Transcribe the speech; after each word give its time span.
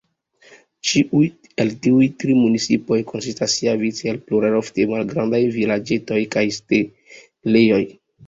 Ĉiuj 0.91 1.25
el 1.65 1.67
tiuj 1.87 2.07
tri 2.23 2.37
municipoj 2.37 2.97
konsistas 3.11 3.57
siavice 3.61 4.09
el 4.13 4.19
pluraj 4.31 4.51
ofte 4.61 4.87
malgrandaj 4.95 5.41
vilaĝetoj 5.57 6.19
kaj 6.37 6.45
setlejoj. 6.59 7.81